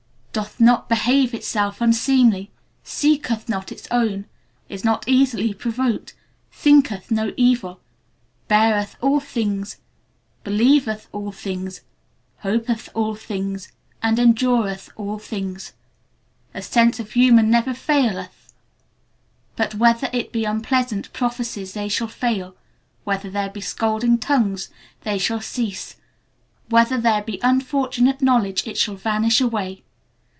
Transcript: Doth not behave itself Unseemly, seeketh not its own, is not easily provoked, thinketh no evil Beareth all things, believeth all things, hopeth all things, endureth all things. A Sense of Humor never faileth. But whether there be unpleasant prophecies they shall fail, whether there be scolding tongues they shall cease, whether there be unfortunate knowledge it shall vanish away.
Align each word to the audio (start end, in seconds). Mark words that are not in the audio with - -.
Doth 0.33 0.61
not 0.61 0.87
behave 0.87 1.33
itself 1.33 1.81
Unseemly, 1.81 2.51
seeketh 2.85 3.49
not 3.49 3.69
its 3.69 3.85
own, 3.91 4.23
is 4.69 4.85
not 4.85 5.05
easily 5.05 5.53
provoked, 5.53 6.13
thinketh 6.53 7.11
no 7.11 7.33
evil 7.35 7.81
Beareth 8.47 8.95
all 9.01 9.19
things, 9.19 9.75
believeth 10.45 11.09
all 11.11 11.33
things, 11.33 11.81
hopeth 12.43 12.87
all 12.93 13.13
things, 13.13 13.73
endureth 14.01 14.89
all 14.95 15.19
things. 15.19 15.73
A 16.53 16.61
Sense 16.61 17.01
of 17.01 17.11
Humor 17.11 17.43
never 17.43 17.73
faileth. 17.73 18.53
But 19.57 19.75
whether 19.75 20.07
there 20.13 20.23
be 20.31 20.45
unpleasant 20.45 21.11
prophecies 21.11 21.73
they 21.73 21.89
shall 21.89 22.07
fail, 22.07 22.55
whether 23.03 23.29
there 23.29 23.49
be 23.49 23.59
scolding 23.59 24.17
tongues 24.17 24.69
they 25.01 25.17
shall 25.17 25.41
cease, 25.41 25.97
whether 26.69 26.97
there 26.97 27.21
be 27.21 27.37
unfortunate 27.43 28.21
knowledge 28.21 28.65
it 28.65 28.77
shall 28.77 28.95
vanish 28.95 29.41
away. 29.41 29.83